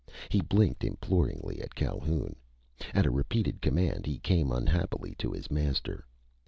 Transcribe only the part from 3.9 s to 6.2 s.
he came unhappily to his master.